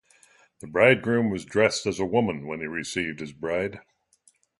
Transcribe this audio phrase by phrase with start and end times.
[0.61, 3.81] The bridegroom was dressed as a woman when he received his bride.